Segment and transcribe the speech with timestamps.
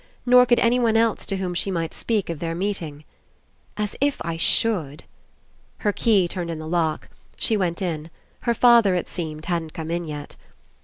[0.25, 3.03] Nor could anyone else to whom she might speak of their meeting.
[3.77, 5.03] "As if I should!"
[5.77, 7.07] Her key turned In the lock.
[7.35, 8.09] She went in.
[8.39, 10.37] Her father, it seemed, hadn't come in yet.